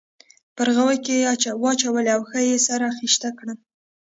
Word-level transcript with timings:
په 0.55 0.61
ورغوي 0.63 0.97
کې 1.05 1.15
یې 1.23 1.51
واچولې 1.61 2.11
او 2.15 2.21
ښه 2.29 2.39
یې 2.49 2.57
سره 2.67 2.85
خیشته 2.97 3.29
کړل. 3.37 3.57